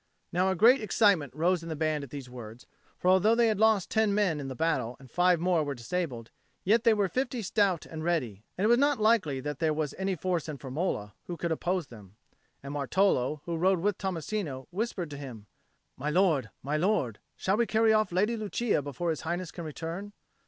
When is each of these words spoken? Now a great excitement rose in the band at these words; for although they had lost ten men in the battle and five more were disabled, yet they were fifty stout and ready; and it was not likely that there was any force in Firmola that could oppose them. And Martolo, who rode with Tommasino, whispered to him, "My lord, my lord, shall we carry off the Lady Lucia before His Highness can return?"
Now 0.33 0.49
a 0.49 0.55
great 0.55 0.81
excitement 0.81 1.35
rose 1.35 1.61
in 1.61 1.69
the 1.69 1.75
band 1.75 2.03
at 2.03 2.09
these 2.09 2.27
words; 2.27 2.65
for 2.97 3.07
although 3.07 3.35
they 3.35 3.49
had 3.49 3.59
lost 3.59 3.91
ten 3.91 4.15
men 4.15 4.39
in 4.39 4.47
the 4.47 4.55
battle 4.55 4.97
and 4.99 5.11
five 5.11 5.39
more 5.39 5.63
were 5.63 5.75
disabled, 5.75 6.31
yet 6.63 6.83
they 6.83 6.93
were 6.95 7.07
fifty 7.07 7.43
stout 7.43 7.85
and 7.85 8.03
ready; 8.03 8.43
and 8.57 8.65
it 8.65 8.67
was 8.67 8.79
not 8.79 8.99
likely 8.99 9.39
that 9.41 9.59
there 9.59 9.75
was 9.75 9.93
any 9.99 10.15
force 10.15 10.49
in 10.49 10.57
Firmola 10.57 11.11
that 11.27 11.37
could 11.37 11.51
oppose 11.51 11.85
them. 11.85 12.15
And 12.63 12.73
Martolo, 12.73 13.41
who 13.45 13.57
rode 13.57 13.81
with 13.81 13.99
Tommasino, 13.99 14.65
whispered 14.71 15.11
to 15.11 15.17
him, 15.17 15.45
"My 15.97 16.09
lord, 16.09 16.49
my 16.63 16.77
lord, 16.77 17.19
shall 17.37 17.57
we 17.57 17.67
carry 17.67 17.93
off 17.93 18.09
the 18.09 18.15
Lady 18.15 18.35
Lucia 18.35 18.81
before 18.81 19.11
His 19.11 19.21
Highness 19.21 19.51
can 19.51 19.65
return?" 19.65 20.13